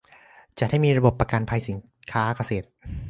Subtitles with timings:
[0.59, 1.77] จัดให้มีระบบประกันภัยสิน
[2.11, 2.67] ค้าเกษตร